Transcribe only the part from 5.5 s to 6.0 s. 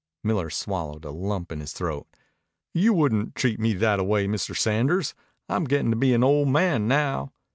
gittin' to